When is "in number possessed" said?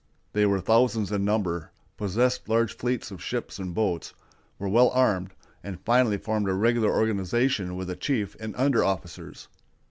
1.11-2.49